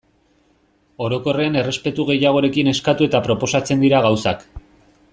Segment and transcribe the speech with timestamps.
[1.07, 4.47] Orokorrean errespetu gehiagorekin eskatu eta proposatzen dira gauzak.